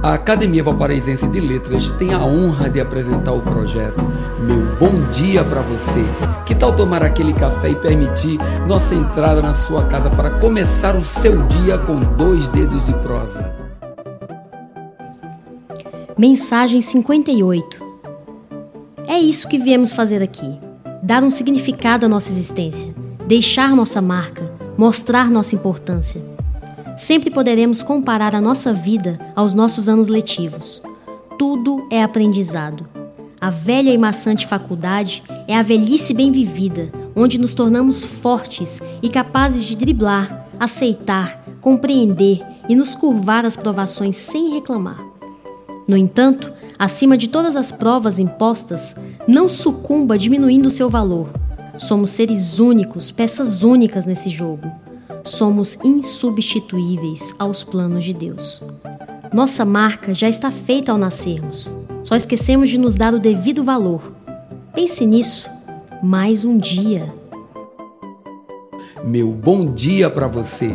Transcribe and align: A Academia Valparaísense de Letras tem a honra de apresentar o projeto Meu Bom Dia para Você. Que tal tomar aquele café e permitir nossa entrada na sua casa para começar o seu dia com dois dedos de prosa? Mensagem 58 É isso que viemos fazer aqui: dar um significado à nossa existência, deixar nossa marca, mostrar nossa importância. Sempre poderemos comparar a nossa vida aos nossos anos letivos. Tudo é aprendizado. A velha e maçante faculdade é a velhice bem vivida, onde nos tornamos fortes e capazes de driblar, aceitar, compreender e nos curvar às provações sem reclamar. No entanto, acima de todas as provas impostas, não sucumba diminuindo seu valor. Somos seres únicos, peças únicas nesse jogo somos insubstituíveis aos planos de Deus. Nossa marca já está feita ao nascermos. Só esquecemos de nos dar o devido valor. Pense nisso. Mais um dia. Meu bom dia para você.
A 0.00 0.14
Academia 0.14 0.62
Valparaísense 0.62 1.26
de 1.26 1.40
Letras 1.40 1.90
tem 1.92 2.14
a 2.14 2.24
honra 2.24 2.70
de 2.70 2.80
apresentar 2.80 3.32
o 3.32 3.42
projeto 3.42 4.00
Meu 4.40 4.76
Bom 4.78 5.10
Dia 5.10 5.44
para 5.44 5.60
Você. 5.60 6.04
Que 6.46 6.54
tal 6.54 6.74
tomar 6.74 7.02
aquele 7.02 7.32
café 7.32 7.70
e 7.70 7.74
permitir 7.74 8.38
nossa 8.68 8.94
entrada 8.94 9.42
na 9.42 9.54
sua 9.54 9.86
casa 9.86 10.08
para 10.08 10.38
começar 10.38 10.94
o 10.94 11.02
seu 11.02 11.42
dia 11.48 11.78
com 11.78 11.98
dois 12.16 12.48
dedos 12.48 12.86
de 12.86 12.92
prosa? 12.94 13.52
Mensagem 16.16 16.80
58 16.80 17.84
É 19.06 19.18
isso 19.18 19.48
que 19.48 19.58
viemos 19.58 19.90
fazer 19.90 20.22
aqui: 20.22 20.60
dar 21.02 21.24
um 21.24 21.30
significado 21.30 22.06
à 22.06 22.08
nossa 22.08 22.30
existência, 22.30 22.94
deixar 23.26 23.74
nossa 23.74 24.00
marca, 24.00 24.48
mostrar 24.76 25.28
nossa 25.28 25.56
importância. 25.56 26.37
Sempre 26.98 27.30
poderemos 27.30 27.80
comparar 27.80 28.34
a 28.34 28.40
nossa 28.40 28.74
vida 28.74 29.20
aos 29.36 29.54
nossos 29.54 29.88
anos 29.88 30.08
letivos. 30.08 30.82
Tudo 31.38 31.86
é 31.90 32.02
aprendizado. 32.02 32.88
A 33.40 33.50
velha 33.50 33.94
e 33.94 33.96
maçante 33.96 34.48
faculdade 34.48 35.22
é 35.46 35.56
a 35.56 35.62
velhice 35.62 36.12
bem 36.12 36.32
vivida, 36.32 36.90
onde 37.14 37.38
nos 37.38 37.54
tornamos 37.54 38.04
fortes 38.04 38.80
e 39.00 39.08
capazes 39.08 39.62
de 39.62 39.76
driblar, 39.76 40.48
aceitar, 40.58 41.44
compreender 41.60 42.44
e 42.68 42.74
nos 42.74 42.96
curvar 42.96 43.46
às 43.46 43.54
provações 43.54 44.16
sem 44.16 44.50
reclamar. 44.50 45.00
No 45.86 45.96
entanto, 45.96 46.52
acima 46.76 47.16
de 47.16 47.28
todas 47.28 47.54
as 47.54 47.70
provas 47.70 48.18
impostas, 48.18 48.96
não 49.26 49.48
sucumba 49.48 50.18
diminuindo 50.18 50.68
seu 50.68 50.90
valor. 50.90 51.28
Somos 51.78 52.10
seres 52.10 52.58
únicos, 52.58 53.12
peças 53.12 53.62
únicas 53.62 54.04
nesse 54.04 54.28
jogo 54.28 54.68
somos 55.24 55.78
insubstituíveis 55.84 57.34
aos 57.38 57.64
planos 57.64 58.04
de 58.04 58.14
Deus. 58.14 58.62
Nossa 59.32 59.64
marca 59.64 60.14
já 60.14 60.28
está 60.28 60.50
feita 60.50 60.92
ao 60.92 60.98
nascermos. 60.98 61.70
Só 62.04 62.16
esquecemos 62.16 62.70
de 62.70 62.78
nos 62.78 62.94
dar 62.94 63.12
o 63.12 63.18
devido 63.18 63.62
valor. 63.62 64.12
Pense 64.74 65.04
nisso. 65.04 65.48
Mais 66.02 66.44
um 66.44 66.56
dia. 66.56 67.12
Meu 69.04 69.28
bom 69.28 69.72
dia 69.72 70.08
para 70.08 70.28
você. 70.28 70.74